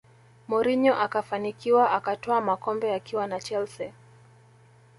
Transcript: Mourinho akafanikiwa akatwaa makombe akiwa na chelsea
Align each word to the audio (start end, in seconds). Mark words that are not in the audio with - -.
Mourinho 0.47 0.93
akafanikiwa 1.05 1.85
akatwaa 1.91 2.41
makombe 2.41 2.93
akiwa 2.95 3.27
na 3.27 3.39
chelsea 3.39 3.93